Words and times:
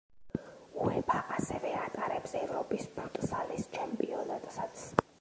უეფა 0.85 1.19
ასევე 1.35 1.75
ატარებს 1.83 2.35
ევროპის 2.41 2.91
ფუტსალის 2.99 3.71
ჩემპიონატსაც. 3.79 4.87